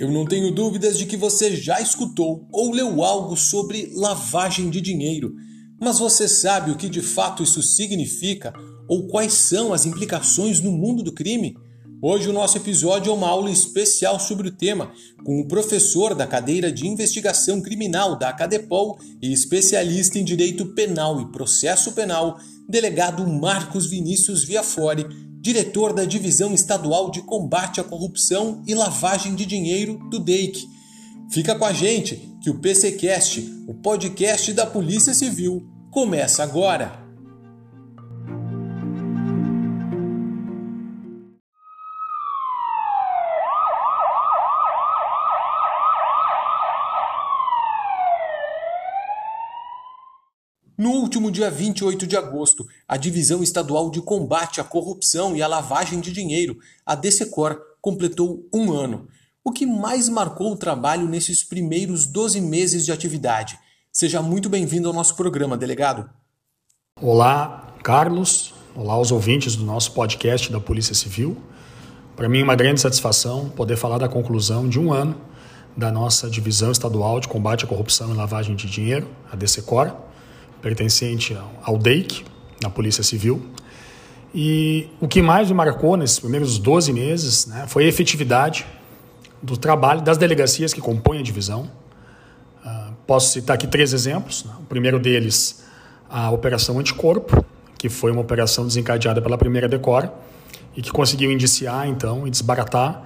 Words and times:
Eu 0.00 0.10
não 0.10 0.24
tenho 0.24 0.50
dúvidas 0.50 0.96
de 0.96 1.04
que 1.04 1.14
você 1.14 1.54
já 1.54 1.78
escutou 1.78 2.48
ou 2.50 2.72
leu 2.72 3.04
algo 3.04 3.36
sobre 3.36 3.92
lavagem 3.94 4.70
de 4.70 4.80
dinheiro, 4.80 5.34
mas 5.78 5.98
você 5.98 6.26
sabe 6.26 6.70
o 6.70 6.76
que 6.76 6.88
de 6.88 7.02
fato 7.02 7.42
isso 7.42 7.62
significa 7.62 8.50
ou 8.88 9.06
quais 9.08 9.34
são 9.34 9.74
as 9.74 9.84
implicações 9.84 10.58
no 10.58 10.72
mundo 10.72 11.02
do 11.02 11.12
crime? 11.12 11.54
Hoje 12.02 12.30
o 12.30 12.32
nosso 12.32 12.56
episódio 12.56 13.10
é 13.10 13.14
uma 13.14 13.28
aula 13.28 13.50
especial 13.50 14.18
sobre 14.18 14.48
o 14.48 14.50
tema, 14.50 14.90
com 15.22 15.38
o 15.38 15.46
professor 15.46 16.14
da 16.14 16.26
cadeira 16.26 16.72
de 16.72 16.88
investigação 16.88 17.60
criminal 17.60 18.18
da 18.18 18.30
Acadepol 18.30 18.98
e 19.20 19.30
especialista 19.30 20.18
em 20.18 20.24
direito 20.24 20.64
penal 20.74 21.20
e 21.20 21.30
processo 21.30 21.92
penal, 21.92 22.38
delegado 22.66 23.26
Marcos 23.26 23.84
Vinícius 23.84 24.42
Viafore, 24.44 25.06
diretor 25.42 25.92
da 25.92 26.06
Divisão 26.06 26.54
Estadual 26.54 27.10
de 27.10 27.20
Combate 27.20 27.82
à 27.82 27.84
Corrupção 27.84 28.62
e 28.66 28.74
Lavagem 28.74 29.34
de 29.34 29.44
Dinheiro 29.44 29.98
do 30.10 30.18
DEIC. 30.18 30.66
Fica 31.30 31.54
com 31.54 31.66
a 31.66 31.72
gente 31.74 32.16
que 32.42 32.48
o 32.48 32.58
PCcast, 32.58 33.40
o 33.68 33.74
podcast 33.74 34.54
da 34.54 34.64
Polícia 34.64 35.12
Civil, 35.12 35.68
começa 35.90 36.42
agora. 36.42 36.99
Último 51.10 51.28
dia 51.28 51.50
28 51.50 52.06
de 52.06 52.16
agosto, 52.16 52.68
a 52.86 52.96
Divisão 52.96 53.42
Estadual 53.42 53.90
de 53.90 54.00
Combate 54.00 54.60
à 54.60 54.64
Corrupção 54.64 55.34
e 55.34 55.42
à 55.42 55.48
Lavagem 55.48 55.98
de 55.98 56.12
Dinheiro, 56.12 56.56
a 56.86 56.94
DCCOR, 56.94 57.58
completou 57.80 58.48
um 58.54 58.72
ano. 58.72 59.08
O 59.42 59.50
que 59.50 59.66
mais 59.66 60.08
marcou 60.08 60.52
o 60.52 60.56
trabalho 60.56 61.08
nesses 61.08 61.42
primeiros 61.42 62.06
12 62.06 62.40
meses 62.40 62.84
de 62.84 62.92
atividade? 62.92 63.58
Seja 63.92 64.22
muito 64.22 64.48
bem-vindo 64.48 64.86
ao 64.86 64.94
nosso 64.94 65.16
programa, 65.16 65.56
delegado. 65.56 66.08
Olá, 67.02 67.74
Carlos. 67.82 68.54
Olá 68.76 68.94
aos 68.94 69.10
ouvintes 69.10 69.56
do 69.56 69.64
nosso 69.64 69.90
podcast 69.90 70.52
da 70.52 70.60
Polícia 70.60 70.94
Civil. 70.94 71.36
Para 72.14 72.28
mim 72.28 72.38
é 72.38 72.44
uma 72.44 72.54
grande 72.54 72.80
satisfação 72.80 73.48
poder 73.48 73.74
falar 73.74 73.98
da 73.98 74.08
conclusão 74.08 74.68
de 74.68 74.78
um 74.78 74.92
ano 74.92 75.20
da 75.76 75.90
nossa 75.90 76.30
Divisão 76.30 76.70
Estadual 76.70 77.18
de 77.18 77.26
Combate 77.26 77.64
à 77.64 77.68
Corrupção 77.68 78.12
e 78.12 78.16
Lavagem 78.16 78.54
de 78.54 78.70
Dinheiro, 78.70 79.08
a 79.32 79.34
DCCOR 79.34 80.08
pertencente 80.60 81.36
ao 81.62 81.78
DEIC, 81.78 82.24
na 82.62 82.70
Polícia 82.70 83.02
Civil. 83.02 83.42
E 84.34 84.88
o 85.00 85.08
que 85.08 85.20
mais 85.20 85.48
me 85.48 85.54
marcou 85.54 85.96
nesses 85.96 86.20
primeiros 86.20 86.58
12 86.58 86.92
meses 86.92 87.46
né, 87.46 87.64
foi 87.66 87.84
a 87.84 87.88
efetividade 87.88 88.66
do 89.42 89.56
trabalho 89.56 90.02
das 90.02 90.18
delegacias 90.18 90.72
que 90.72 90.80
compõem 90.80 91.20
a 91.20 91.22
divisão. 91.22 91.70
Uh, 92.64 92.92
posso 93.06 93.32
citar 93.32 93.54
aqui 93.54 93.66
três 93.66 93.92
exemplos. 93.92 94.44
Né? 94.44 94.52
O 94.60 94.64
primeiro 94.64 95.00
deles, 95.00 95.64
a 96.08 96.30
Operação 96.30 96.78
Anticorpo, 96.78 97.44
que 97.76 97.88
foi 97.88 98.12
uma 98.12 98.20
operação 98.20 98.66
desencadeada 98.66 99.20
pela 99.20 99.38
primeira 99.38 99.68
Decora 99.68 100.12
e 100.76 100.82
que 100.82 100.90
conseguiu 100.92 101.32
indiciar, 101.32 101.88
então, 101.88 102.26
e 102.26 102.30
desbaratar 102.30 103.02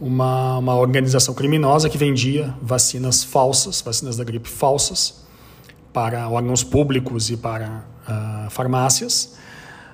uma, 0.00 0.58
uma 0.58 0.76
organização 0.76 1.34
criminosa 1.34 1.90
que 1.90 1.98
vendia 1.98 2.54
vacinas 2.62 3.22
falsas, 3.22 3.80
vacinas 3.80 4.16
da 4.16 4.24
gripe 4.24 4.48
falsas, 4.48 5.21
para 5.92 6.28
órgãos 6.28 6.64
públicos 6.64 7.30
e 7.30 7.36
para 7.36 7.84
uh, 8.08 8.50
farmácias. 8.50 9.36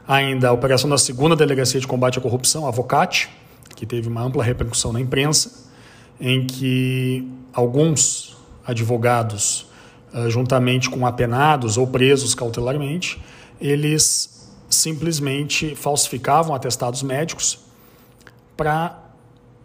Ainda 0.07 0.49
a 0.49 0.53
operação 0.53 0.89
da 0.89 0.97
segunda 0.97 1.37
Delegacia 1.37 1.81
de 1.81 1.87
Combate 1.87 2.19
à 2.19 2.23
Corrupção, 2.23 2.65
a 2.65 2.69
Avocate, 2.69 3.29
que 3.75 3.85
teve 3.85 4.09
uma 4.09 4.23
ampla 4.23 4.43
repercussão 4.43 4.93
na 4.93 5.01
imprensa, 5.01 5.69
em 6.21 6.47
que 6.47 7.29
alguns 7.53 8.37
advogados, 8.65 9.67
uh, 10.15 10.31
juntamente 10.31 10.89
com 10.89 11.06
apenados 11.06 11.77
ou 11.77 11.87
presos 11.87 12.34
cautelarmente, 12.34 13.21
eles 13.61 14.49
simplesmente 14.71 15.75
falsificavam 15.75 16.55
atestados 16.55 17.03
médicos 17.03 17.59
para 18.56 18.99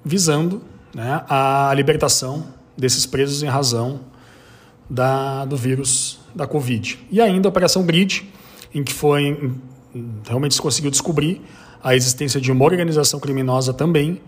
visando 0.04 0.62
né, 0.94 1.24
a 1.30 1.72
libertação 1.76 2.46
desses 2.78 3.06
presos 3.06 3.44
em 3.44 3.48
razão 3.48 4.00
da, 4.94 5.44
do 5.46 5.58
vírus 5.58 6.20
da 6.36 6.46
Covid. 6.46 7.00
E 7.12 7.20
ainda 7.20 7.48
a 7.48 7.50
Operação 7.50 7.84
Grid, 7.84 8.30
em 8.74 8.84
que 8.84 8.94
foi 8.94 9.52
realmente 10.28 10.54
se 10.54 10.62
conseguiu 10.62 10.92
descobrir 10.92 11.42
a 11.84 11.96
existência 11.96 12.40
de 12.40 12.52
uma 12.52 12.64
organização 12.64 13.20
criminosa 13.20 13.74
também, 13.74 14.22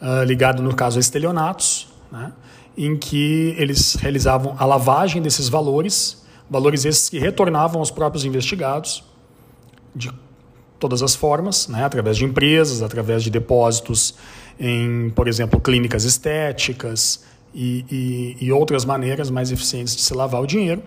uh, 0.00 0.24
ligada 0.24 0.62
no 0.62 0.74
caso 0.74 0.98
a 0.98 1.00
estelionatos, 1.00 1.88
né, 2.10 2.32
em 2.76 2.96
que 2.96 3.54
eles 3.58 3.94
realizavam 3.94 4.56
a 4.58 4.64
lavagem 4.64 5.20
desses 5.20 5.48
valores, 5.48 6.24
valores 6.48 6.84
esses 6.84 7.10
que 7.10 7.18
retornavam 7.18 7.80
aos 7.80 7.90
próprios 7.90 8.24
investigados 8.24 9.04
de 9.94 10.10
todas 10.78 11.02
as 11.02 11.14
formas, 11.14 11.68
né, 11.68 11.84
através 11.84 12.16
de 12.16 12.24
empresas, 12.24 12.82
através 12.82 13.22
de 13.22 13.30
depósitos 13.30 14.14
em, 14.58 15.10
por 15.10 15.28
exemplo, 15.28 15.60
clínicas 15.60 16.04
estéticas 16.04 17.22
e, 17.54 17.84
e, 17.90 18.46
e 18.46 18.52
outras 18.52 18.84
maneiras 18.84 19.30
mais 19.30 19.50
eficientes 19.50 19.94
de 19.96 20.02
se 20.02 20.14
lavar 20.14 20.42
o 20.42 20.46
dinheiro. 20.46 20.82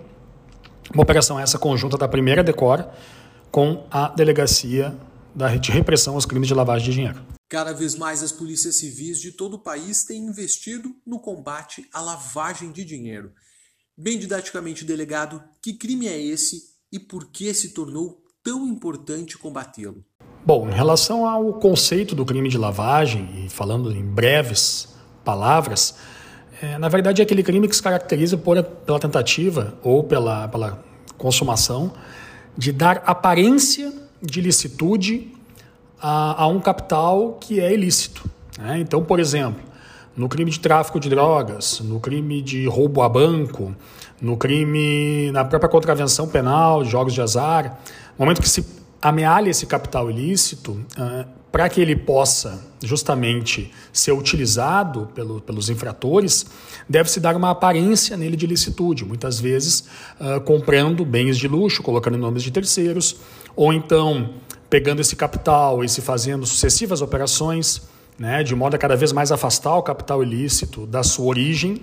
Uma 0.94 1.04
operação 1.04 1.40
essa 1.40 1.60
conjunta 1.60 1.98
da 1.98 2.08
primeira 2.08 2.44
Decora 2.44 2.92
com 3.52 3.86
a 3.92 4.10
Delegacia 4.10 4.96
da 5.36 5.56
de 5.56 5.72
Repressão 5.72 6.16
aos 6.16 6.26
Crimes 6.26 6.48
de 6.48 6.54
Lavagem 6.54 6.90
de 6.90 6.94
Dinheiro. 6.94 7.22
Cada 7.48 7.74
vez 7.74 7.96
mais 7.96 8.22
as 8.22 8.32
polícias 8.32 8.76
civis 8.76 9.20
de 9.20 9.32
todo 9.32 9.56
o 9.56 9.60
país 9.60 10.04
têm 10.04 10.24
investido 10.24 10.96
no 11.06 11.20
combate 11.20 11.88
à 11.94 12.00
lavagem 12.00 12.72
de 12.72 12.84
dinheiro. 12.86 13.32
Bem 13.98 14.20
didaticamente, 14.20 14.86
delegado, 14.86 15.44
que 15.62 15.74
crime 15.74 16.08
é 16.08 16.22
esse 16.22 16.70
e 16.92 17.00
por 17.00 17.32
que 17.32 17.54
se 17.54 17.70
tornou 17.70 18.24
tão 18.44 18.68
importante 18.68 19.38
combatê-lo? 19.38 20.04
Bom, 20.46 20.70
em 20.70 20.74
relação 20.74 21.26
ao 21.28 21.54
conceito 21.56 22.16
do 22.16 22.26
crime 22.26 22.50
de 22.50 22.58
lavagem, 22.58 23.46
e 23.46 23.50
falando 23.50 23.92
em 23.92 24.04
breves 24.04 24.90
palavras, 25.24 25.96
é, 26.62 26.78
na 26.78 26.90
verdade, 26.90 27.22
é 27.22 27.24
aquele 27.24 27.42
crime 27.42 27.68
que 27.68 27.76
se 27.76 27.82
caracteriza 27.82 28.38
por, 28.38 28.62
pela 28.62 29.00
tentativa 29.00 29.74
ou 29.82 30.04
pela, 30.04 30.48
pela 30.48 30.84
consumação 31.18 31.94
de 32.58 32.72
dar 32.72 33.02
aparência 33.06 33.94
de 34.22 34.42
licitude 34.42 35.32
a, 36.02 36.44
a 36.44 36.48
um 36.48 36.60
capital 36.60 37.38
que 37.40 37.60
é 37.60 37.74
ilícito. 37.74 38.30
Né? 38.58 38.80
Então, 38.80 39.04
por 39.04 39.20
exemplo, 39.20 39.62
no 40.16 40.28
crime 40.28 40.52
de 40.52 40.60
tráfico 40.60 41.00
de 41.00 41.10
drogas, 41.10 41.80
no 41.80 42.00
crime 42.00 42.42
de 42.42 42.68
roubo 42.68 43.02
a 43.02 43.08
banco, 43.08 43.74
no 44.22 44.36
crime, 44.36 45.32
na 45.32 45.46
própria 45.46 45.70
contravenção 45.70 46.28
penal 46.28 46.84
jogos 46.84 47.14
de 47.14 47.22
azar, 47.22 47.80
no 48.18 48.26
momento 48.26 48.42
que 48.42 48.50
se 48.50 48.66
amealha 49.02 49.50
esse 49.50 49.66
capital 49.66 50.12
ilícito, 50.12 50.78
para 51.52 51.68
que 51.68 51.82
ele 51.82 51.96
possa 51.96 52.64
justamente 52.84 53.72
ser 53.92 54.12
utilizado 54.12 55.10
pelo, 55.14 55.42
pelos 55.42 55.70
infratores, 55.70 56.46
deve-se 56.88 57.20
dar 57.20 57.36
uma 57.36 57.50
aparência 57.50 58.16
nele 58.16 58.38
de 58.38 58.46
licitude, 58.48 59.04
muitas 59.04 59.40
vezes 59.40 59.86
uh, 60.20 60.40
comprando 60.42 61.04
bens 61.04 61.38
de 61.38 61.48
luxo, 61.48 61.82
colocando 61.82 62.18
nomes 62.18 62.44
de 62.44 62.52
terceiros, 62.52 63.18
ou 63.56 63.74
então 63.74 64.30
pegando 64.70 65.02
esse 65.02 65.16
capital 65.16 65.84
e 65.84 65.90
se 65.90 66.02
fazendo 66.02 66.46
sucessivas 66.46 67.02
operações, 67.02 67.82
né, 68.18 68.44
de 68.44 68.56
modo 68.56 68.76
a 68.76 68.78
cada 68.78 68.96
vez 68.96 69.12
mais 69.12 69.32
afastar 69.32 69.76
o 69.76 69.82
capital 69.82 70.22
ilícito 70.22 70.86
da 70.86 71.04
sua 71.04 71.26
origem, 71.26 71.82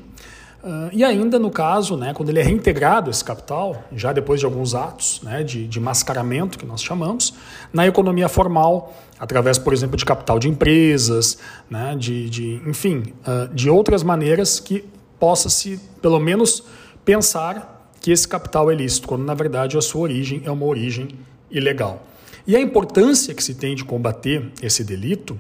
Uh, 0.66 0.90
e 0.92 1.04
ainda 1.04 1.38
no 1.38 1.48
caso, 1.48 1.96
né, 1.96 2.12
quando 2.12 2.30
ele 2.30 2.40
é 2.40 2.42
reintegrado, 2.42 3.08
esse 3.08 3.24
capital, 3.24 3.84
já 3.92 4.12
depois 4.12 4.40
de 4.40 4.46
alguns 4.46 4.74
atos 4.74 5.20
né, 5.22 5.44
de, 5.44 5.64
de 5.68 5.78
mascaramento, 5.78 6.58
que 6.58 6.66
nós 6.66 6.82
chamamos, 6.82 7.34
na 7.72 7.86
economia 7.86 8.28
formal, 8.28 8.92
através, 9.18 9.58
por 9.58 9.72
exemplo, 9.72 9.96
de 9.96 10.04
capital 10.04 10.38
de 10.38 10.48
empresas, 10.48 11.38
né, 11.70 11.96
de, 11.98 12.28
de, 12.28 12.62
enfim, 12.66 13.14
uh, 13.26 13.52
de 13.54 13.70
outras 13.70 14.02
maneiras 14.02 14.60
que 14.60 14.84
possa-se, 15.18 15.80
pelo 16.00 16.20
menos, 16.20 16.62
pensar 17.04 17.90
que 18.00 18.10
esse 18.10 18.28
capital 18.28 18.70
é 18.70 18.74
lícito, 18.74 19.08
quando 19.08 19.24
na 19.24 19.34
verdade 19.34 19.76
a 19.76 19.80
sua 19.80 20.02
origem 20.02 20.42
é 20.44 20.50
uma 20.50 20.66
origem 20.66 21.08
ilegal. 21.50 22.06
E 22.46 22.54
a 22.54 22.60
importância 22.60 23.34
que 23.34 23.42
se 23.42 23.54
tem 23.54 23.74
de 23.74 23.84
combater 23.84 24.52
esse 24.62 24.84
delito, 24.84 25.38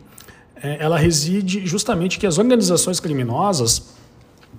é, 0.60 0.78
ela 0.80 0.98
reside 0.98 1.64
justamente 1.66 2.18
que 2.18 2.26
as 2.26 2.38
organizações 2.38 2.98
criminosas 2.98 3.94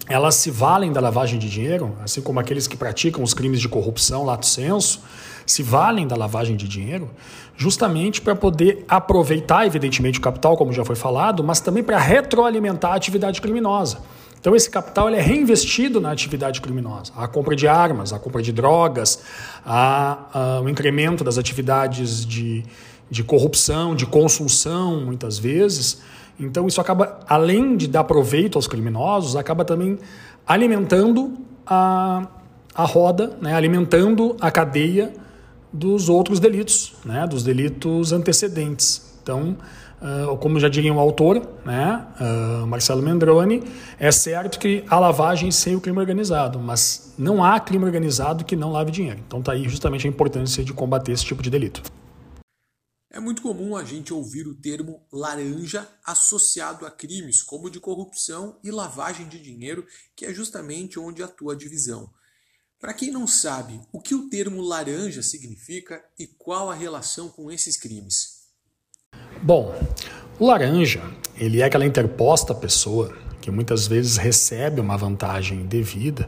elas 0.08 0.36
se 0.36 0.52
valem 0.52 0.94
da 0.94 1.02
lavagem 1.02 1.40
de 1.40 1.50
dinheiro, 1.50 1.98
assim 2.04 2.22
como 2.22 2.40
aqueles 2.40 2.68
que 2.68 2.78
praticam 2.78 3.24
os 3.24 3.34
crimes 3.34 3.60
de 3.60 3.68
corrupção, 3.68 4.24
lato 4.24 4.46
senso, 4.46 5.02
se 5.48 5.64
valem 5.64 6.06
da 6.06 6.16
lavagem 6.16 6.58
de 6.58 6.68
dinheiro, 6.68 7.10
justamente 7.56 8.22
para 8.22 8.36
poder 8.36 8.84
aproveitar, 8.88 9.66
evidentemente, 9.66 10.20
o 10.20 10.22
capital, 10.22 10.58
como 10.58 10.74
já 10.74 10.84
foi 10.84 10.96
falado, 10.96 11.42
mas 11.44 11.62
também 11.62 11.82
para 11.82 11.98
retroalimentar 11.98 12.92
a 12.92 12.96
atividade 12.96 13.42
criminosa. 13.42 14.00
Então, 14.40 14.56
esse 14.56 14.70
capital 14.70 15.10
é 15.10 15.20
reinvestido 15.20 16.00
na 16.00 16.12
atividade 16.12 16.62
criminosa. 16.62 17.14
A 17.16 17.28
compra 17.28 17.56
de 17.56 17.68
armas, 17.68 18.14
a 18.14 18.20
compra 18.20 18.42
de 18.42 18.52
drogas, 18.52 19.24
a, 19.66 20.18
a, 20.34 20.62
o 20.62 20.70
incremento 20.70 21.24
das 21.24 21.38
atividades 21.38 22.26
de, 22.26 22.64
de 23.10 23.24
corrupção, 23.24 23.96
de 23.96 24.06
consunção, 24.06 25.00
muitas 25.02 25.40
vezes. 25.40 26.02
Então, 26.38 26.68
isso 26.68 26.80
acaba, 26.80 27.22
além 27.28 27.78
de 27.78 27.88
dar 27.88 28.04
proveito 28.04 28.58
aos 28.58 28.68
criminosos, 28.68 29.36
acaba 29.36 29.64
também 29.64 29.98
alimentando 30.46 31.36
a, 31.66 32.28
a 32.76 32.84
roda, 32.84 33.36
né, 33.42 33.56
alimentando 33.56 34.36
a 34.40 34.52
cadeia 34.52 35.14
dos 35.72 36.10
outros 36.10 36.40
delitos, 36.40 36.94
né, 37.04 37.26
dos 37.28 37.44
delitos 37.44 38.12
antecedentes. 38.12 39.18
Então, 39.22 39.58
uh, 40.02 40.38
como 40.38 40.60
já 40.60 40.70
diria 40.70 40.94
o 40.94 41.00
autor, 41.00 41.46
né, 41.66 42.08
uh, 42.20 42.66
Marcelo 42.68 43.02
Mendroni, 43.02 43.64
é 44.00 44.12
certo 44.12 44.60
que 44.60 44.84
há 44.88 45.00
lavagem 45.00 45.52
sem 45.52 45.76
o 45.76 45.82
crime 45.82 46.00
organizado, 46.00 46.60
mas 46.60 47.14
não 47.18 47.44
há 47.44 47.60
crime 47.60 47.86
organizado 47.86 48.46
que 48.46 48.56
não 48.56 48.72
lave 48.72 48.92
dinheiro. 48.92 49.20
Então, 49.26 49.40
está 49.40 49.52
aí 49.52 49.68
justamente 49.68 50.08
a 50.08 50.10
importância 50.10 50.64
de 50.64 50.74
combater 50.74 51.12
esse 51.12 51.26
tipo 51.26 51.44
de 51.44 51.50
delito. 51.50 51.82
É 53.10 53.20
muito 53.20 53.42
comum 53.42 53.76
a 53.76 53.84
gente 53.84 54.14
ouvir 54.14 54.48
o 54.48 54.54
termo 54.54 55.02
laranja 55.12 55.88
associado 56.06 56.86
a 56.86 56.92
crimes 56.92 57.42
como 57.42 57.70
de 57.70 57.80
corrupção 57.80 58.60
e 58.64 58.70
lavagem 58.70 59.28
de 59.28 59.40
dinheiro, 59.40 59.86
que 60.16 60.26
é 60.26 60.34
justamente 60.34 61.00
onde 61.00 61.24
atua 61.24 61.54
a 61.54 61.58
divisão. 61.58 62.12
Para 62.80 62.94
quem 62.94 63.10
não 63.10 63.26
sabe, 63.26 63.82
o 63.92 64.00
que 64.00 64.14
o 64.14 64.30
termo 64.30 64.62
laranja 64.62 65.24
significa 65.24 66.00
e 66.18 66.28
qual 66.28 66.70
a 66.70 66.76
relação 66.76 67.28
com 67.28 67.52
esses 67.52 67.76
crimes? 67.76 68.44
Bom, 69.42 69.74
o 70.38 70.46
laranja, 70.46 71.02
ele 71.36 71.60
é 71.60 71.66
aquela 71.66 71.88
interposta 71.88 72.54
pessoa 72.54 73.18
que 73.42 73.50
muitas 73.50 73.88
vezes 73.88 74.18
recebe 74.18 74.80
uma 74.80 74.96
vantagem 74.96 75.66
devida, 75.66 76.28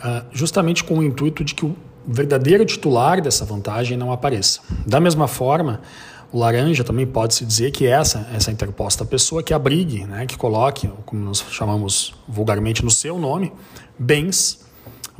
ah, 0.00 0.24
justamente 0.30 0.84
com 0.84 0.98
o 0.98 1.02
intuito 1.02 1.42
de 1.42 1.52
que 1.56 1.66
o 1.66 1.76
verdadeiro 2.06 2.64
titular 2.64 3.20
dessa 3.20 3.44
vantagem 3.44 3.96
não 3.96 4.12
apareça. 4.12 4.60
Da 4.86 5.00
mesma 5.00 5.26
forma, 5.26 5.82
o 6.30 6.38
laranja 6.38 6.84
também 6.84 7.08
pode-se 7.08 7.44
dizer 7.44 7.72
que 7.72 7.88
essa, 7.88 8.28
essa 8.32 8.52
interposta 8.52 9.04
pessoa 9.04 9.42
que 9.42 9.52
abrigue, 9.52 10.04
né, 10.04 10.26
que 10.26 10.36
coloque, 10.36 10.88
como 11.04 11.24
nós 11.24 11.44
chamamos 11.50 12.14
vulgarmente 12.28 12.84
no 12.84 12.90
seu 12.90 13.18
nome, 13.18 13.52
bens, 13.98 14.69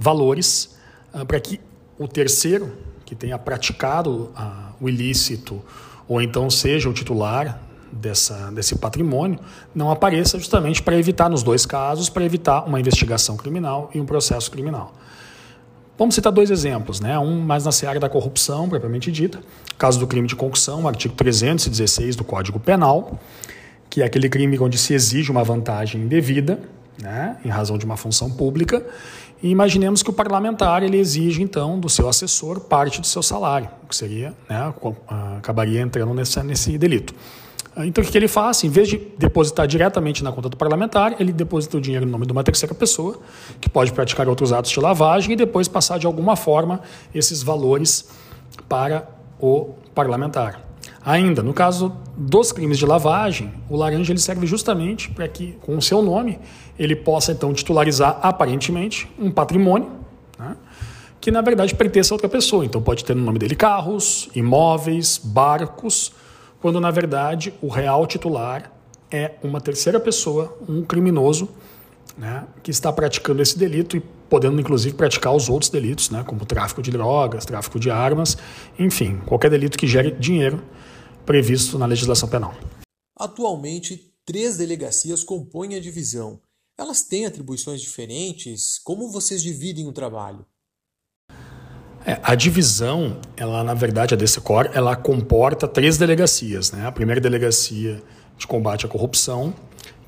valores, 0.00 0.76
uh, 1.12 1.26
para 1.26 1.38
que 1.38 1.60
o 1.98 2.08
terceiro 2.08 2.72
que 3.04 3.14
tenha 3.14 3.38
praticado 3.38 4.32
uh, 4.34 4.74
o 4.80 4.88
ilícito 4.88 5.62
ou 6.08 6.22
então 6.22 6.48
seja 6.48 6.88
o 6.88 6.92
titular 6.92 7.60
dessa, 7.92 8.50
desse 8.50 8.74
patrimônio 8.76 9.38
não 9.74 9.90
apareça 9.90 10.38
justamente 10.38 10.82
para 10.82 10.96
evitar, 10.96 11.28
nos 11.28 11.42
dois 11.42 11.66
casos, 11.66 12.08
para 12.08 12.24
evitar 12.24 12.64
uma 12.66 12.80
investigação 12.80 13.36
criminal 13.36 13.90
e 13.94 14.00
um 14.00 14.06
processo 14.06 14.50
criminal. 14.50 14.94
Vamos 15.98 16.14
citar 16.14 16.32
dois 16.32 16.50
exemplos, 16.50 16.98
né? 16.98 17.18
um 17.18 17.40
mais 17.40 17.66
na 17.66 17.72
seara 17.72 18.00
da 18.00 18.08
corrupção, 18.08 18.70
propriamente 18.70 19.12
dita, 19.12 19.38
caso 19.76 19.98
do 20.00 20.06
crime 20.06 20.26
de 20.26 20.34
concussão, 20.34 20.88
artigo 20.88 21.14
316 21.14 22.16
do 22.16 22.24
Código 22.24 22.58
Penal, 22.58 23.20
que 23.90 24.00
é 24.00 24.06
aquele 24.06 24.28
crime 24.28 24.58
onde 24.58 24.78
se 24.78 24.94
exige 24.94 25.30
uma 25.30 25.44
vantagem 25.44 26.00
indevida, 26.00 26.58
né, 27.02 27.36
em 27.44 27.48
razão 27.48 27.76
de 27.76 27.84
uma 27.84 27.96
função 27.96 28.30
pública, 28.30 28.84
e 29.42 29.48
imaginemos 29.48 30.02
que 30.02 30.10
o 30.10 30.12
parlamentar 30.12 30.82
ele 30.82 30.98
exige 30.98 31.42
então 31.42 31.78
do 31.78 31.88
seu 31.88 32.08
assessor 32.08 32.60
parte 32.60 33.00
do 33.00 33.06
seu 33.06 33.22
salário, 33.22 33.68
que 33.88 33.96
seria, 33.96 34.34
né, 34.48 34.72
acabaria 35.38 35.80
entrando 35.80 36.12
nesse, 36.12 36.42
nesse 36.42 36.76
delito. 36.76 37.14
Então, 37.76 38.02
o 38.02 38.06
que 38.06 38.18
ele 38.18 38.28
faz? 38.28 38.64
Em 38.64 38.68
vez 38.68 38.88
de 38.88 38.98
depositar 39.16 39.66
diretamente 39.66 40.24
na 40.24 40.32
conta 40.32 40.48
do 40.48 40.56
parlamentar, 40.56 41.16
ele 41.20 41.32
deposita 41.32 41.76
o 41.76 41.80
dinheiro 41.80 42.04
no 42.04 42.12
nome 42.12 42.26
de 42.26 42.32
uma 42.32 42.42
terceira 42.42 42.74
pessoa, 42.74 43.18
que 43.60 43.70
pode 43.70 43.92
praticar 43.92 44.28
outros 44.28 44.52
atos 44.52 44.70
de 44.72 44.80
lavagem 44.80 45.32
e 45.32 45.36
depois 45.36 45.68
passar 45.68 45.98
de 45.98 46.06
alguma 46.06 46.36
forma 46.36 46.80
esses 47.14 47.42
valores 47.42 48.10
para 48.68 49.08
o 49.38 49.74
parlamentar. 49.94 50.69
Ainda, 51.04 51.42
no 51.42 51.54
caso 51.54 51.92
dos 52.16 52.52
crimes 52.52 52.78
de 52.78 52.84
lavagem, 52.84 53.52
o 53.70 53.76
laranja 53.76 54.12
ele 54.12 54.20
serve 54.20 54.46
justamente 54.46 55.10
para 55.10 55.26
que, 55.26 55.52
com 55.62 55.76
o 55.76 55.82
seu 55.82 56.02
nome, 56.02 56.38
ele 56.78 56.94
possa 56.94 57.32
então 57.32 57.54
titularizar 57.54 58.18
aparentemente 58.22 59.10
um 59.18 59.30
patrimônio 59.30 59.90
né, 60.38 60.56
que 61.20 61.30
na 61.30 61.40
verdade 61.40 61.74
pertence 61.74 62.12
a 62.12 62.14
outra 62.14 62.28
pessoa. 62.28 62.64
Então 62.64 62.82
pode 62.82 63.04
ter 63.04 63.16
no 63.16 63.22
nome 63.22 63.38
dele 63.38 63.54
carros, 63.54 64.28
imóveis, 64.34 65.18
barcos 65.22 66.12
quando 66.60 66.78
na 66.80 66.90
verdade 66.90 67.54
o 67.62 67.68
real 67.68 68.06
titular 68.06 68.70
é 69.10 69.32
uma 69.42 69.60
terceira 69.60 69.98
pessoa, 69.98 70.56
um 70.68 70.82
criminoso, 70.82 71.48
né, 72.16 72.44
que 72.62 72.70
está 72.70 72.92
praticando 72.92 73.40
esse 73.40 73.58
delito 73.58 73.96
e 73.96 74.00
podendo 74.28 74.60
inclusive 74.60 74.94
praticar 74.94 75.34
os 75.34 75.48
outros 75.48 75.70
delitos, 75.70 76.10
né, 76.10 76.22
como 76.24 76.44
tráfico 76.44 76.82
de 76.82 76.90
drogas, 76.90 77.44
tráfico 77.44 77.80
de 77.80 77.90
armas, 77.90 78.36
enfim, 78.78 79.18
qualquer 79.24 79.50
delito 79.50 79.78
que 79.78 79.86
gere 79.86 80.10
dinheiro 80.12 80.62
previsto 81.30 81.78
na 81.78 81.86
legislação 81.86 82.28
penal. 82.28 82.52
Atualmente, 83.16 84.12
três 84.26 84.56
delegacias 84.56 85.22
compõem 85.22 85.76
a 85.76 85.80
divisão. 85.80 86.40
Elas 86.76 87.02
têm 87.02 87.24
atribuições 87.24 87.80
diferentes? 87.80 88.80
Como 88.82 89.08
vocês 89.12 89.40
dividem 89.40 89.86
o 89.86 89.92
trabalho? 89.92 90.44
É, 92.04 92.18
a 92.20 92.34
divisão, 92.34 93.20
ela 93.36 93.62
na 93.62 93.74
verdade 93.74 94.12
a 94.12 94.16
DCCOR, 94.16 94.72
ela 94.74 94.96
comporta 94.96 95.68
três 95.68 95.96
delegacias, 95.96 96.72
né? 96.72 96.84
A 96.84 96.90
primeira 96.90 97.20
delegacia 97.20 98.02
de 98.36 98.48
combate 98.48 98.84
à 98.84 98.88
corrupção, 98.88 99.54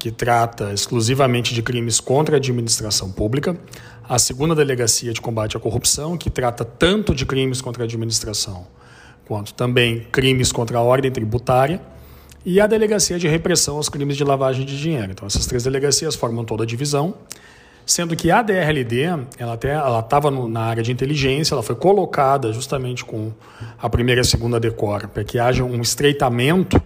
que 0.01 0.11
trata 0.11 0.73
exclusivamente 0.73 1.55
de 1.55 1.63
crimes 1.63 2.01
contra 2.01 2.35
a 2.35 2.39
administração 2.39 3.13
pública. 3.13 3.57
A 4.03 4.19
segunda 4.19 4.57
delegacia 4.57 5.13
de 5.13 5.21
combate 5.21 5.57
à 5.57 5.61
corrupção, 5.61 6.19
que 6.19 6.29
trata 6.29 6.65
tanto 6.65 7.15
de 7.15 7.25
crimes 7.25 7.61
contra 7.61 7.85
a 7.85 7.87
administração 7.87 8.67
quanto 9.33 9.55
também 9.55 10.07
crimes 10.13 10.53
contra 10.53 10.77
a 10.77 10.83
ordem 10.83 11.11
tributária. 11.11 11.81
E 12.45 12.61
a 12.61 12.67
delegacia 12.67 13.19
de 13.19 13.27
repressão 13.27 13.77
aos 13.77 13.89
crimes 13.89 14.15
de 14.15 14.23
lavagem 14.25 14.67
de 14.67 14.79
dinheiro. 14.79 15.11
Então, 15.11 15.27
essas 15.27 15.47
três 15.47 15.65
delegacias 15.65 16.15
formam 16.15 16.45
toda 16.45 16.65
a 16.65 16.67
divisão 16.67 17.15
sendo 17.87 18.15
que 18.15 18.31
a 18.31 18.43
DRLD 18.43 19.03
ela 19.39 19.55
até 19.55 19.71
ela 19.71 19.99
estava 19.99 20.31
na 20.31 20.61
área 20.61 20.85
de 20.85 20.93
inteligência, 20.93 21.53
ela 21.53 21.65
foi 21.65 21.75
colocada 21.75 22.53
justamente 22.53 23.05
com 23.05 23.33
a 23.81 23.91
primeira 23.91 24.21
e 24.21 24.23
a 24.23 24.25
segunda 24.25 24.61
decor 24.61 25.09
para 25.09 25.25
que 25.25 25.37
haja 25.37 25.65
um 25.65 25.81
estreitamento 25.81 26.81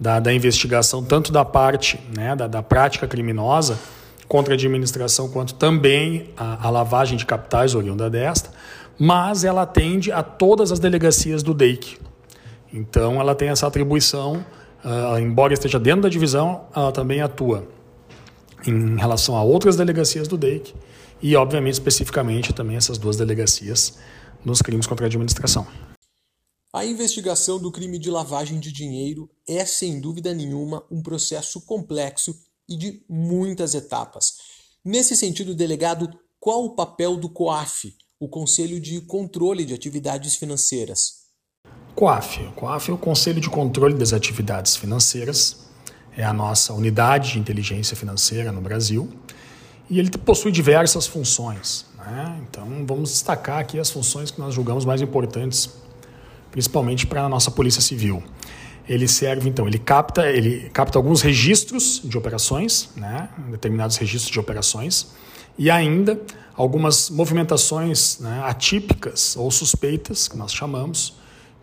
da, 0.00 0.18
da 0.18 0.32
investigação 0.32 1.04
tanto 1.04 1.30
da 1.30 1.44
parte 1.44 2.00
né, 2.16 2.34
da, 2.34 2.48
da 2.48 2.60
prática 2.60 3.06
criminosa 3.06 3.78
contra 4.26 4.54
a 4.54 4.56
administração 4.56 5.28
quanto 5.28 5.54
também 5.54 6.30
a, 6.36 6.66
a 6.66 6.70
lavagem 6.70 7.16
de 7.16 7.24
capitais 7.24 7.76
oriunda 7.76 8.10
desta, 8.10 8.50
mas 9.04 9.42
ela 9.42 9.62
atende 9.62 10.12
a 10.12 10.22
todas 10.22 10.70
as 10.70 10.78
delegacias 10.78 11.42
do 11.42 11.52
DEIC. 11.52 11.98
Então 12.72 13.20
ela 13.20 13.34
tem 13.34 13.48
essa 13.48 13.66
atribuição, 13.66 14.46
uh, 14.84 15.18
embora 15.18 15.52
esteja 15.52 15.80
dentro 15.80 16.02
da 16.02 16.08
divisão, 16.08 16.68
ela 16.72 16.92
também 16.92 17.20
atua 17.20 17.68
em 18.64 18.96
relação 18.96 19.36
a 19.36 19.42
outras 19.42 19.74
delegacias 19.74 20.28
do 20.28 20.38
DEIC 20.38 20.72
e, 21.20 21.34
obviamente, 21.34 21.72
especificamente 21.72 22.52
também 22.52 22.76
essas 22.76 22.96
duas 22.96 23.16
delegacias 23.16 23.98
nos 24.44 24.62
crimes 24.62 24.86
contra 24.86 25.04
a 25.04 25.08
administração. 25.08 25.66
A 26.72 26.84
investigação 26.86 27.58
do 27.58 27.72
crime 27.72 27.98
de 27.98 28.08
lavagem 28.08 28.60
de 28.60 28.70
dinheiro 28.70 29.28
é, 29.48 29.64
sem 29.66 30.00
dúvida 30.00 30.32
nenhuma, 30.32 30.84
um 30.88 31.02
processo 31.02 31.60
complexo 31.62 32.36
e 32.68 32.76
de 32.76 33.04
muitas 33.10 33.74
etapas. 33.74 34.34
Nesse 34.84 35.16
sentido, 35.16 35.56
delegado, 35.56 36.08
qual 36.38 36.64
o 36.64 36.76
papel 36.76 37.16
do 37.16 37.28
COAF, 37.28 37.96
o 38.22 38.28
Conselho 38.28 38.78
de 38.78 39.00
Controle 39.00 39.64
de 39.64 39.74
Atividades 39.74 40.36
Financeiras? 40.36 41.22
COAF. 41.92 42.40
O 42.44 42.52
COAF 42.52 42.88
é 42.88 42.94
o 42.94 42.96
Conselho 42.96 43.40
de 43.40 43.50
Controle 43.50 43.94
das 43.94 44.12
Atividades 44.12 44.76
Financeiras 44.76 45.68
é 46.16 46.22
a 46.22 46.32
nossa 46.32 46.72
unidade 46.72 47.32
de 47.32 47.40
inteligência 47.40 47.96
financeira 47.96 48.52
no 48.52 48.60
Brasil, 48.60 49.12
e 49.90 49.98
ele 49.98 50.08
possui 50.10 50.52
diversas 50.52 51.04
funções. 51.04 51.84
Né? 51.98 52.42
Então, 52.48 52.86
vamos 52.86 53.10
destacar 53.10 53.58
aqui 53.58 53.80
as 53.80 53.90
funções 53.90 54.30
que 54.30 54.38
nós 54.38 54.54
julgamos 54.54 54.84
mais 54.84 55.02
importantes, 55.02 55.70
principalmente 56.52 57.08
para 57.08 57.24
a 57.24 57.28
nossa 57.28 57.50
Polícia 57.50 57.82
Civil. 57.82 58.22
Ele 58.88 59.08
serve, 59.08 59.48
então, 59.48 59.66
ele 59.66 59.78
capta, 59.78 60.30
ele 60.30 60.70
capta 60.70 60.96
alguns 60.96 61.22
registros 61.22 62.00
de 62.04 62.16
operações, 62.16 62.90
né? 62.94 63.28
determinados 63.50 63.96
registros 63.96 64.30
de 64.30 64.38
operações, 64.38 65.08
e 65.58 65.70
ainda 65.70 66.20
algumas 66.54 67.10
movimentações 67.10 68.18
né, 68.20 68.42
atípicas 68.44 69.36
ou 69.36 69.50
suspeitas, 69.50 70.28
que 70.28 70.36
nós 70.36 70.52
chamamos, 70.52 71.14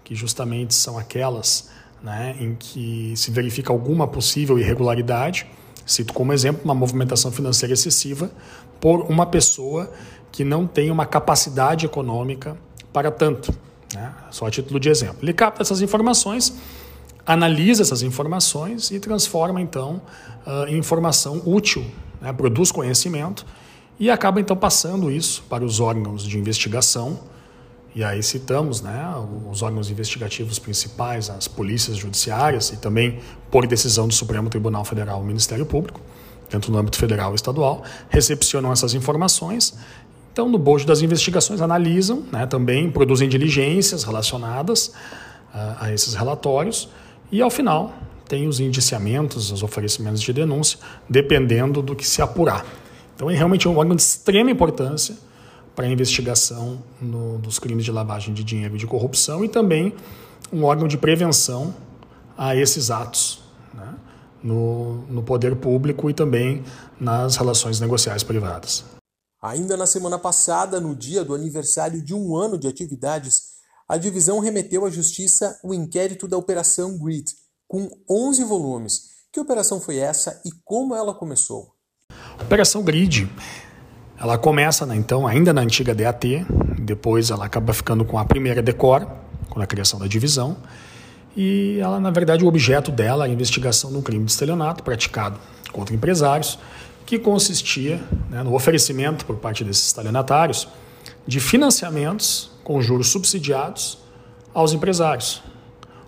que 0.03 0.15
justamente 0.15 0.73
são 0.73 0.97
aquelas 0.97 1.69
né, 2.01 2.35
em 2.39 2.55
que 2.55 3.13
se 3.15 3.31
verifica 3.31 3.71
alguma 3.71 4.07
possível 4.07 4.57
irregularidade. 4.57 5.45
Cito 5.85 6.13
como 6.13 6.33
exemplo 6.33 6.61
uma 6.63 6.75
movimentação 6.75 7.31
financeira 7.31 7.73
excessiva 7.73 8.31
por 8.79 9.01
uma 9.09 9.25
pessoa 9.25 9.91
que 10.31 10.43
não 10.43 10.67
tem 10.67 10.91
uma 10.91 11.05
capacidade 11.05 11.85
econômica 11.85 12.57
para 12.93 13.11
tanto. 13.11 13.53
Né? 13.93 14.13
Só 14.29 14.47
a 14.47 14.51
título 14.51 14.79
de 14.79 14.89
exemplo. 14.89 15.17
Ele 15.21 15.33
capta 15.33 15.61
essas 15.61 15.81
informações, 15.81 16.53
analisa 17.25 17.81
essas 17.81 18.03
informações 18.03 18.91
e 18.91 18.99
transforma 18.99 19.61
então 19.61 20.01
uh, 20.45 20.67
em 20.67 20.77
informação 20.77 21.41
útil, 21.45 21.85
né? 22.21 22.31
produz 22.31 22.71
conhecimento 22.71 23.45
e 23.99 24.09
acaba 24.09 24.39
então 24.39 24.55
passando 24.55 25.11
isso 25.11 25.43
para 25.49 25.63
os 25.63 25.79
órgãos 25.79 26.23
de 26.23 26.37
investigação 26.37 27.19
E 27.95 28.03
aí 28.03 28.21
citamos 28.21 28.81
né, 28.81 29.13
os 29.51 29.61
órgãos 29.61 29.89
investigativos 29.89 30.59
principais, 30.59 31.29
as 31.29 31.47
polícias 31.47 31.97
judiciárias 31.97 32.69
e 32.69 32.77
também, 32.77 33.19
por 33.49 33.65
decisão 33.65 34.07
do 34.07 34.13
Supremo 34.13 34.49
Tribunal 34.49 34.85
Federal, 34.85 35.19
o 35.19 35.25
Ministério 35.25 35.65
Público, 35.65 35.99
tanto 36.49 36.71
no 36.71 36.77
âmbito 36.77 36.97
federal 36.97 37.31
e 37.31 37.35
estadual, 37.35 37.83
recepcionam 38.09 38.71
essas 38.71 38.93
informações. 38.93 39.73
Então, 40.31 40.47
no 40.47 40.57
bojo 40.57 40.85
das 40.85 41.01
investigações, 41.01 41.61
analisam, 41.61 42.23
né, 42.31 42.45
também 42.45 42.91
produzem 42.91 43.27
diligências 43.27 44.03
relacionadas 44.03 44.93
a, 45.51 45.85
a 45.85 45.93
esses 45.93 46.13
relatórios 46.13 46.89
e, 47.31 47.41
ao 47.41 47.49
final, 47.49 47.91
tem 48.27 48.47
os 48.47 48.59
indiciamentos, 48.59 49.51
os 49.51 49.63
oferecimentos 49.63 50.21
de 50.21 50.31
denúncia, 50.31 50.77
dependendo 51.09 51.81
do 51.81 51.95
que 51.95 52.05
se 52.05 52.21
apurar. 52.21 52.63
Então, 53.19 53.29
é 53.29 53.35
realmente 53.35 53.67
um 53.67 53.75
órgão 53.75 53.97
de 53.97 54.01
extrema 54.01 54.49
importância 54.49 55.13
para 55.75 55.85
a 55.85 55.89
investigação 55.89 56.81
no, 57.01 57.37
dos 57.37 57.59
crimes 57.59 57.83
de 57.83 57.91
lavagem 57.91 58.33
de 58.33 58.45
dinheiro 58.45 58.75
e 58.75 58.77
de 58.77 58.87
corrupção 58.87 59.43
e 59.43 59.49
também 59.49 59.93
um 60.53 60.63
órgão 60.63 60.87
de 60.87 60.97
prevenção 60.97 61.75
a 62.37 62.55
esses 62.55 62.89
atos 62.89 63.43
né, 63.73 63.93
no, 64.41 65.01
no 65.07 65.21
poder 65.21 65.57
público 65.57 66.09
e 66.09 66.13
também 66.13 66.63
nas 66.97 67.35
relações 67.35 67.77
negociais 67.81 68.23
privadas. 68.23 68.85
Ainda 69.41 69.75
na 69.75 69.85
semana 69.85 70.17
passada, 70.17 70.79
no 70.79 70.95
dia 70.95 71.21
do 71.21 71.35
aniversário 71.35 72.01
de 72.01 72.13
um 72.13 72.37
ano 72.37 72.57
de 72.57 72.69
atividades, 72.69 73.49
a 73.85 73.97
divisão 73.97 74.39
remeteu 74.39 74.85
à 74.85 74.89
Justiça 74.89 75.59
o 75.61 75.73
inquérito 75.73 76.25
da 76.25 76.37
Operação 76.37 76.97
GRID, 76.97 77.33
com 77.67 77.89
11 78.09 78.45
volumes. 78.45 79.09
Que 79.29 79.41
operação 79.41 79.81
foi 79.81 79.97
essa 79.97 80.41
e 80.45 80.51
como 80.63 80.95
ela 80.95 81.13
começou? 81.13 81.77
Operação 82.41 82.83
GRID 82.83 83.29
ela 84.21 84.37
começa, 84.37 84.85
né, 84.85 84.97
então, 84.97 85.25
ainda 85.25 85.53
na 85.53 85.61
antiga 85.61 85.95
DAT, 85.95 86.45
depois 86.77 87.29
ela 87.29 87.45
acaba 87.45 87.71
ficando 87.71 88.03
com 88.03 88.19
a 88.19 88.25
primeira 88.25 88.61
Decor, 88.61 89.07
com 89.49 89.61
a 89.61 89.65
criação 89.65 89.97
da 89.97 90.07
divisão, 90.07 90.57
e 91.37 91.79
ela, 91.79 92.01
na 92.01 92.11
verdade, 92.11 92.43
o 92.43 92.47
objeto 92.47 92.91
dela 92.91 93.25
é 93.25 93.29
a 93.29 93.31
investigação 93.31 93.89
de 93.91 93.97
um 93.97 94.01
crime 94.01 94.25
de 94.25 94.31
estelionato 94.31 94.83
praticado 94.83 95.39
contra 95.71 95.95
empresários, 95.95 96.59
que 97.05 97.17
consistia 97.17 98.01
né, 98.29 98.43
no 98.43 98.53
oferecimento 98.53 99.25
por 99.25 99.37
parte 99.37 99.63
desses 99.63 99.87
estelionatários 99.87 100.67
de 101.25 101.39
financiamentos 101.39 102.51
com 102.61 102.81
juros 102.81 103.07
subsidiados 103.07 103.99
aos 104.53 104.73
empresários. 104.73 105.41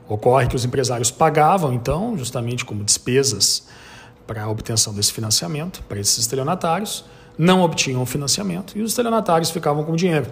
Ocorre 0.10 0.48
que 0.48 0.56
os 0.56 0.66
empresários 0.66 1.10
pagavam, 1.10 1.74
então, 1.74 2.18
justamente 2.18 2.66
como 2.66 2.84
despesas 2.84 3.68
para 4.26 4.44
a 4.44 4.50
obtenção 4.50 4.94
desse 4.94 5.12
financiamento 5.12 5.84
para 5.84 6.00
esses 6.00 6.18
estelionatários, 6.18 7.06
não 7.38 7.62
obtinham 7.62 8.06
financiamento 8.06 8.78
e 8.78 8.82
os 8.82 8.92
estelionatários 8.92 9.50
ficavam 9.50 9.84
com 9.84 9.94
o 9.94 9.96
dinheiro. 9.96 10.28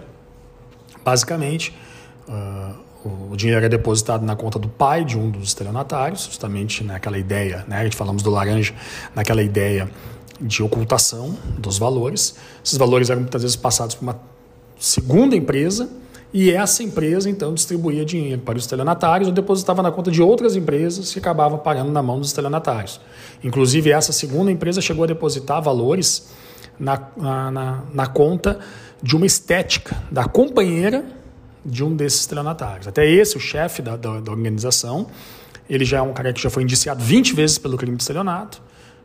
Basicamente, 1.04 1.76
uh, 2.28 3.30
o 3.32 3.36
dinheiro 3.36 3.64
é 3.64 3.68
depositado 3.68 4.24
na 4.24 4.36
conta 4.36 4.58
do 4.58 4.68
pai 4.68 5.04
de 5.04 5.18
um 5.18 5.30
dos 5.30 5.48
estelionatários, 5.48 6.24
justamente 6.24 6.84
naquela 6.84 7.18
ideia, 7.18 7.64
né, 7.66 7.78
a 7.78 7.84
gente 7.84 7.96
falamos 7.96 8.22
do 8.22 8.30
laranja, 8.30 8.74
naquela 9.14 9.42
ideia 9.42 9.90
de 10.40 10.62
ocultação 10.62 11.36
dos 11.58 11.78
valores. 11.78 12.36
Esses 12.64 12.78
valores 12.78 13.10
eram 13.10 13.22
muitas 13.22 13.42
vezes 13.42 13.56
passados 13.56 13.94
por 13.94 14.02
uma 14.02 14.20
segunda 14.78 15.36
empresa 15.36 15.88
e 16.32 16.50
essa 16.50 16.82
empresa 16.82 17.28
então 17.28 17.52
distribuía 17.52 18.04
dinheiro 18.04 18.40
para 18.42 18.56
os 18.56 18.64
estelionatários 18.64 19.28
ou 19.28 19.34
depositava 19.34 19.82
na 19.82 19.90
conta 19.90 20.10
de 20.10 20.22
outras 20.22 20.54
empresas 20.54 21.12
que 21.12 21.18
acabavam 21.18 21.58
pagando 21.58 21.90
na 21.90 22.02
mão 22.02 22.18
dos 22.18 22.28
estelionatários. 22.28 23.00
Inclusive, 23.42 23.90
essa 23.90 24.12
segunda 24.12 24.50
empresa 24.50 24.80
chegou 24.80 25.04
a 25.04 25.06
depositar 25.08 25.60
valores 25.60 26.30
na, 26.78 27.08
na, 27.16 27.82
na 27.92 28.06
conta 28.06 28.60
de 29.02 29.16
uma 29.16 29.26
estética 29.26 29.96
da 30.10 30.24
companheira 30.24 31.04
de 31.64 31.82
um 31.82 31.94
desses 31.94 32.20
estelionatários. 32.20 32.86
Até 32.86 33.10
esse, 33.10 33.36
o 33.36 33.40
chefe 33.40 33.82
da, 33.82 33.96
da, 33.96 34.20
da, 34.20 34.30
organização, 34.30 35.08
ele 35.68 35.84
já 35.84 35.98
é 35.98 36.02
um 36.02 36.12
cara 36.12 36.32
que 36.32 36.40
já 36.40 36.48
foi 36.48 36.62
indiciado 36.62 37.02
20 37.02 37.34
vezes 37.34 37.58
pelo 37.58 37.76
crime 37.76 37.96
de 37.96 38.02
estelionato, 38.02 38.62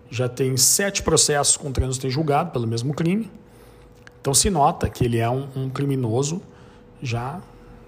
já 0.09 0.29
tem 0.29 0.55
sete 0.55 1.01
processos 1.01 1.57
contra 1.57 1.83
ele 1.83 1.95
ter 1.95 2.09
julgado 2.09 2.51
pelo 2.51 2.67
mesmo 2.67 2.93
crime. 2.93 3.29
Então 4.21 4.33
se 4.33 4.49
nota 4.49 4.89
que 4.89 5.03
ele 5.03 5.17
é 5.17 5.29
um, 5.29 5.47
um 5.55 5.69
criminoso 5.69 6.41
já 7.01 7.41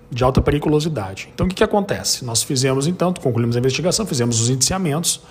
de 0.09 0.23
alta 0.23 0.41
periculosidade. 0.41 1.29
Então 1.33 1.45
o 1.45 1.49
que, 1.49 1.55
que 1.55 1.63
acontece? 1.63 2.23
Nós 2.23 2.43
fizemos 2.43 2.87
então, 2.87 3.13
concluímos 3.13 3.55
a 3.55 3.59
investigação, 3.59 4.05
fizemos 4.05 4.39
os 4.39 4.49
indiciamentos. 4.49 5.21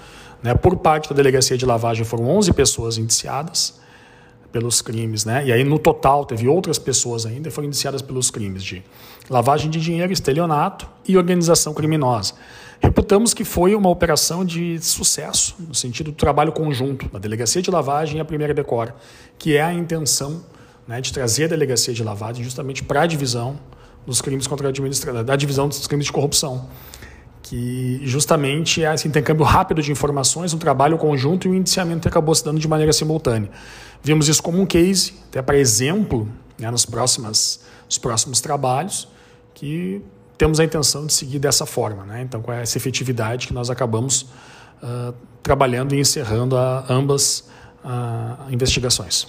Né? 0.42 0.54
Por 0.54 0.76
parte 0.76 1.08
da 1.08 1.14
delegacia 1.14 1.56
de 1.56 1.64
lavagem 1.64 2.04
foram 2.04 2.28
11 2.28 2.52
pessoas 2.52 2.98
indiciadas 2.98 3.74
pelos 4.52 4.80
crimes, 4.80 5.24
né? 5.24 5.44
E 5.46 5.52
aí 5.52 5.64
no 5.64 5.78
total 5.78 6.24
teve 6.24 6.48
outras 6.48 6.78
pessoas 6.78 7.26
ainda 7.26 7.50
que 7.50 7.54
foram 7.54 7.66
indiciadas 7.66 8.00
pelos 8.00 8.30
crimes 8.30 8.62
de 8.62 8.82
lavagem 9.28 9.70
de 9.70 9.78
dinheiro, 9.78 10.10
estelionato 10.12 10.88
e 11.06 11.16
organização 11.16 11.74
criminosa. 11.74 12.32
Reputamos 12.80 13.34
que 13.34 13.44
foi 13.44 13.74
uma 13.74 13.90
operação 13.90 14.44
de 14.44 14.78
sucesso, 14.80 15.56
no 15.58 15.74
sentido 15.74 16.10
do 16.10 16.16
trabalho 16.16 16.52
conjunto 16.52 17.08
da 17.08 17.18
Delegacia 17.18 17.60
de 17.60 17.70
Lavagem 17.70 18.18
e 18.18 18.20
a 18.20 18.24
Primeira 18.24 18.54
Decora, 18.54 18.94
que 19.38 19.56
é 19.56 19.62
a 19.62 19.72
intenção 19.72 20.42
né, 20.86 21.00
de 21.00 21.12
trazer 21.12 21.44
a 21.44 21.48
Delegacia 21.48 21.92
de 21.92 22.02
Lavagem 22.02 22.44
justamente 22.44 22.82
para 22.82 23.02
a 23.02 23.06
divisão 23.06 23.58
dos 24.06 24.20
crimes 24.20 24.46
contra 24.46 24.68
a 24.68 24.70
administração, 24.70 25.24
da 25.24 25.36
divisão 25.36 25.68
dos 25.68 25.86
crimes 25.86 26.06
de 26.06 26.12
corrupção 26.12 26.68
que 27.48 28.00
justamente 28.02 28.84
é 28.84 28.92
esse 28.92 29.06
intercâmbio 29.06 29.44
rápido 29.44 29.80
de 29.80 29.92
informações, 29.92 30.52
um 30.52 30.58
trabalho 30.58 30.98
conjunto 30.98 31.46
e 31.46 31.50
um 31.50 31.54
indiciamento 31.54 32.08
acabou 32.08 32.34
se 32.34 32.44
dando 32.44 32.58
de 32.58 32.66
maneira 32.66 32.92
simultânea. 32.92 33.48
Vimos 34.02 34.28
isso 34.28 34.42
como 34.42 34.60
um 34.60 34.66
case, 34.66 35.14
até 35.28 35.40
para 35.40 35.56
exemplo, 35.56 36.28
né, 36.58 36.68
nos, 36.72 36.84
próximas, 36.84 37.60
nos 37.84 37.98
próximos 37.98 38.40
trabalhos, 38.40 39.06
que 39.54 40.02
temos 40.36 40.58
a 40.58 40.64
intenção 40.64 41.06
de 41.06 41.12
seguir 41.12 41.38
dessa 41.38 41.64
forma. 41.64 42.04
Né? 42.04 42.22
Então, 42.22 42.42
com 42.42 42.52
essa 42.52 42.76
efetividade 42.78 43.46
que 43.46 43.54
nós 43.54 43.70
acabamos 43.70 44.22
uh, 44.82 45.14
trabalhando 45.40 45.94
e 45.94 46.00
encerrando 46.00 46.56
a, 46.56 46.84
ambas 46.88 47.48
uh, 47.84 48.52
investigações. 48.52 49.28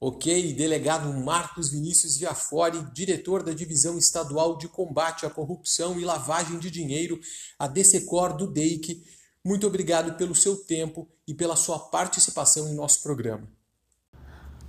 Ok, 0.00 0.52
delegado 0.52 1.12
Marcos 1.12 1.70
Vinícius 1.70 2.16
Viafori, 2.16 2.86
diretor 2.92 3.42
da 3.42 3.52
Divisão 3.52 3.98
Estadual 3.98 4.56
de 4.56 4.68
Combate 4.68 5.26
à 5.26 5.30
Corrupção 5.30 5.98
e 5.98 6.04
Lavagem 6.04 6.56
de 6.60 6.70
Dinheiro, 6.70 7.18
a 7.58 7.66
DECECOR 7.66 8.36
do 8.36 8.46
DEIC, 8.46 9.02
muito 9.44 9.66
obrigado 9.66 10.16
pelo 10.16 10.36
seu 10.36 10.56
tempo 10.56 11.08
e 11.26 11.34
pela 11.34 11.56
sua 11.56 11.80
participação 11.80 12.68
em 12.68 12.74
nosso 12.76 13.02
programa. 13.02 13.48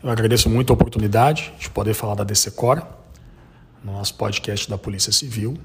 Eu 0.01 0.09
agradeço 0.09 0.49
muito 0.49 0.71
a 0.71 0.73
oportunidade 0.73 1.53
de 1.59 1.69
poder 1.69 1.93
falar 1.93 2.15
da 2.15 2.23
DECECOR 2.23 2.81
no 3.83 3.91
nosso 3.91 4.15
podcast 4.15 4.67
da 4.67 4.79
Polícia 4.79 5.11
Civil 5.11 5.59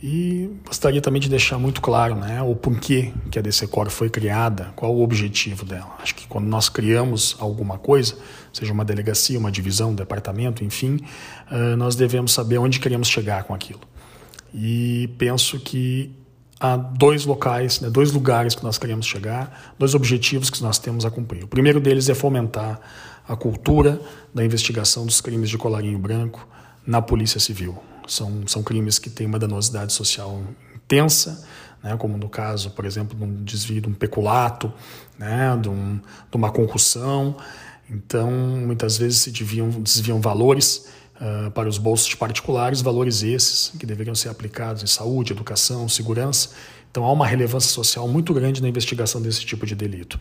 e 0.00 0.48
gostaria 0.64 1.00
também 1.00 1.20
de 1.20 1.28
deixar 1.28 1.58
muito 1.58 1.80
claro 1.80 2.14
né, 2.14 2.40
o 2.40 2.54
porquê 2.54 3.12
que 3.30 3.38
a 3.38 3.42
DCCOR 3.42 3.90
foi 3.90 4.08
criada, 4.08 4.72
qual 4.76 4.94
o 4.94 5.02
objetivo 5.02 5.64
dela. 5.64 5.96
Acho 6.00 6.14
que 6.14 6.26
quando 6.28 6.46
nós 6.46 6.68
criamos 6.68 7.36
alguma 7.40 7.78
coisa, 7.78 8.16
seja 8.52 8.72
uma 8.72 8.84
delegacia, 8.84 9.36
uma 9.38 9.50
divisão, 9.50 9.90
um 9.90 9.94
departamento, 9.94 10.62
enfim, 10.62 11.00
uh, 11.50 11.76
nós 11.76 11.96
devemos 11.96 12.32
saber 12.32 12.58
onde 12.58 12.78
queremos 12.78 13.08
chegar 13.08 13.42
com 13.42 13.52
aquilo. 13.52 13.80
E 14.54 15.10
penso 15.18 15.58
que 15.58 16.14
há 16.60 16.76
dois 16.76 17.24
locais, 17.24 17.80
né, 17.80 17.90
dois 17.90 18.12
lugares 18.12 18.54
que 18.54 18.62
nós 18.62 18.78
queremos 18.78 19.04
chegar, 19.04 19.74
dois 19.76 19.96
objetivos 19.96 20.48
que 20.48 20.62
nós 20.62 20.78
temos 20.78 21.04
a 21.04 21.10
cumprir. 21.10 21.42
O 21.42 21.48
primeiro 21.48 21.80
deles 21.80 22.08
é 22.08 22.14
fomentar 22.14 22.80
a 23.28 23.34
cultura 23.34 24.00
da 24.32 24.44
investigação 24.44 25.04
dos 25.04 25.20
crimes 25.20 25.50
de 25.50 25.58
colarinho 25.58 25.98
branco 25.98 26.46
na 26.86 27.02
Polícia 27.02 27.40
Civil. 27.40 27.76
São, 28.08 28.46
são 28.46 28.62
crimes 28.62 28.98
que 28.98 29.10
têm 29.10 29.26
uma 29.26 29.38
danosidade 29.38 29.92
social 29.92 30.42
intensa, 30.74 31.46
né, 31.82 31.96
como 31.96 32.16
no 32.16 32.28
caso, 32.28 32.70
por 32.70 32.84
exemplo, 32.84 33.16
de 33.16 33.22
um 33.22 33.44
desvio 33.44 33.80
de 33.80 33.88
um 33.88 33.94
peculato, 33.94 34.72
né, 35.18 35.56
de, 35.60 35.68
um, 35.68 35.96
de 36.30 36.36
uma 36.36 36.50
concussão. 36.50 37.36
Então, 37.90 38.30
muitas 38.30 38.98
vezes 38.98 39.18
se 39.18 39.30
desviam, 39.30 39.70
desviam 39.70 40.20
valores 40.20 40.88
uh, 41.16 41.50
para 41.50 41.68
os 41.68 41.78
bolsos 41.78 42.14
particulares, 42.14 42.80
valores 42.80 43.22
esses 43.22 43.72
que 43.78 43.86
deveriam 43.86 44.14
ser 44.14 44.28
aplicados 44.28 44.82
em 44.82 44.86
saúde, 44.86 45.32
educação, 45.32 45.88
segurança. 45.88 46.50
Então, 46.90 47.04
há 47.04 47.12
uma 47.12 47.26
relevância 47.26 47.70
social 47.70 48.08
muito 48.08 48.32
grande 48.34 48.62
na 48.62 48.68
investigação 48.68 49.20
desse 49.20 49.44
tipo 49.44 49.66
de 49.66 49.74
delito. 49.74 50.18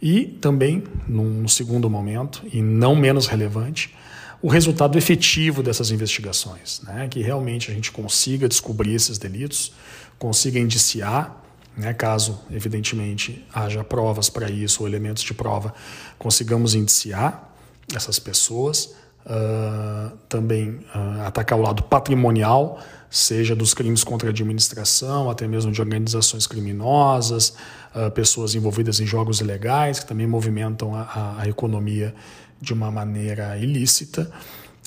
E 0.00 0.24
também, 0.24 0.82
num 1.06 1.46
segundo 1.46 1.88
momento, 1.88 2.42
e 2.52 2.60
não 2.62 2.96
menos 2.96 3.26
relevante, 3.26 3.94
o 4.42 4.48
resultado 4.48 4.98
efetivo 4.98 5.62
dessas 5.62 5.90
investigações, 5.90 6.80
né? 6.82 7.08
que 7.08 7.20
realmente 7.20 7.70
a 7.70 7.74
gente 7.74 7.90
consiga 7.90 8.48
descobrir 8.48 8.94
esses 8.94 9.18
delitos, 9.18 9.72
consiga 10.18 10.58
indiciar, 10.58 11.42
né? 11.76 11.92
caso, 11.92 12.40
evidentemente, 12.50 13.44
haja 13.52 13.82
provas 13.82 14.28
para 14.28 14.50
isso 14.50 14.82
ou 14.82 14.88
elementos 14.88 15.22
de 15.22 15.32
prova, 15.32 15.74
consigamos 16.18 16.74
indiciar 16.74 17.50
essas 17.94 18.18
pessoas, 18.18 18.94
uh, 19.26 20.16
também 20.28 20.80
uh, 20.94 21.22
atacar 21.26 21.58
o 21.58 21.62
lado 21.62 21.82
patrimonial, 21.84 22.80
seja 23.08 23.54
dos 23.54 23.72
crimes 23.72 24.02
contra 24.04 24.28
a 24.28 24.30
administração, 24.30 25.30
até 25.30 25.46
mesmo 25.46 25.72
de 25.72 25.80
organizações 25.80 26.46
criminosas, 26.46 27.54
uh, 27.94 28.10
pessoas 28.10 28.54
envolvidas 28.54 29.00
em 29.00 29.06
jogos 29.06 29.40
ilegais, 29.40 30.00
que 30.00 30.06
também 30.06 30.26
movimentam 30.26 30.94
a, 30.94 31.02
a, 31.02 31.42
a 31.42 31.48
economia 31.48 32.14
de 32.60 32.72
uma 32.72 32.90
maneira 32.90 33.56
ilícita. 33.58 34.30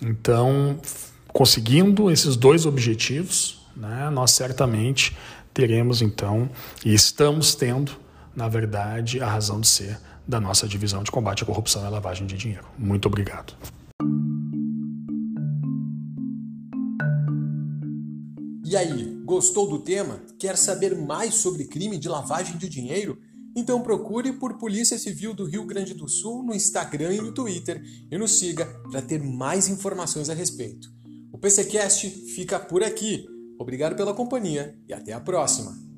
Então, 0.01 0.79
conseguindo 1.27 2.09
esses 2.09 2.35
dois 2.35 2.65
objetivos, 2.65 3.61
né, 3.75 4.09
nós 4.09 4.31
certamente 4.31 5.15
teremos 5.53 6.01
então, 6.01 6.49
e 6.85 6.93
estamos 6.93 7.55
tendo, 7.55 7.91
na 8.35 8.47
verdade, 8.47 9.21
a 9.21 9.27
razão 9.27 9.59
de 9.59 9.67
ser 9.67 9.99
da 10.27 10.39
nossa 10.39 10.67
divisão 10.67 11.03
de 11.03 11.11
combate 11.11 11.43
à 11.43 11.45
corrupção 11.45 11.85
e 11.85 11.89
lavagem 11.89 12.27
de 12.27 12.37
dinheiro. 12.37 12.65
Muito 12.77 13.07
obrigado. 13.07 13.53
E 18.63 18.77
aí, 18.77 19.19
gostou 19.25 19.67
do 19.67 19.79
tema? 19.79 20.21
Quer 20.37 20.55
saber 20.55 20.95
mais 20.95 21.33
sobre 21.33 21.65
crime 21.65 21.97
de 21.97 22.07
lavagem 22.07 22.55
de 22.55 22.69
dinheiro? 22.69 23.17
Então 23.59 23.81
procure 23.81 24.31
por 24.31 24.57
Polícia 24.57 24.97
Civil 24.97 25.33
do 25.33 25.43
Rio 25.43 25.65
Grande 25.65 25.93
do 25.93 26.07
Sul 26.07 26.41
no 26.41 26.55
Instagram 26.55 27.13
e 27.13 27.21
no 27.21 27.33
Twitter 27.33 27.83
e 28.09 28.17
nos 28.17 28.39
siga 28.39 28.65
para 28.89 29.01
ter 29.01 29.21
mais 29.21 29.67
informações 29.67 30.29
a 30.29 30.33
respeito. 30.33 30.89
O 31.29 31.37
PCcast 31.37 32.09
fica 32.33 32.57
por 32.57 32.81
aqui. 32.81 33.25
Obrigado 33.59 33.97
pela 33.97 34.13
companhia 34.13 34.79
e 34.87 34.93
até 34.93 35.11
a 35.11 35.19
próxima. 35.19 35.88